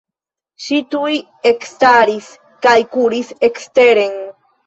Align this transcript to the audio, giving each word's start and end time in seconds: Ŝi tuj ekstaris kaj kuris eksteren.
Ŝi 0.67 0.77
tuj 0.93 1.11
ekstaris 1.49 2.31
kaj 2.67 2.75
kuris 2.97 3.31
eksteren. 3.51 4.19